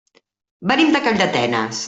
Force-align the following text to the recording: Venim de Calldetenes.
Venim 0.71 0.89
de 0.97 1.03
Calldetenes. 1.09 1.77